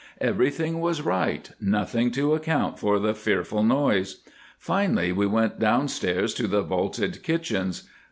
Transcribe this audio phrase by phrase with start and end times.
[0.19, 4.23] "Everything was right—nothing to account for the fearful noise.
[4.57, 7.83] Finally, we went downstairs to the vaulted kitchens.